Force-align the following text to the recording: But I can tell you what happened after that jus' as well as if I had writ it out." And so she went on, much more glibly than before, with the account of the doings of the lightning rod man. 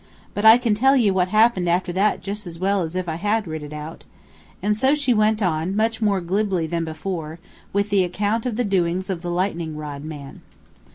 But 0.33 0.45
I 0.45 0.57
can 0.57 0.73
tell 0.73 0.95
you 0.95 1.13
what 1.13 1.27
happened 1.27 1.69
after 1.69 1.93
that 1.93 2.23
jus' 2.23 2.47
as 2.47 2.57
well 2.57 2.81
as 2.81 2.95
if 2.95 3.07
I 3.07 3.17
had 3.17 3.45
writ 3.47 3.61
it 3.61 3.71
out." 3.71 4.03
And 4.63 4.75
so 4.75 4.95
she 4.95 5.13
went 5.13 5.43
on, 5.43 5.75
much 5.75 6.01
more 6.01 6.21
glibly 6.21 6.65
than 6.65 6.83
before, 6.83 7.37
with 7.71 7.91
the 7.91 8.03
account 8.03 8.47
of 8.47 8.55
the 8.55 8.63
doings 8.63 9.11
of 9.11 9.21
the 9.21 9.29
lightning 9.29 9.77
rod 9.77 10.03
man. 10.03 10.41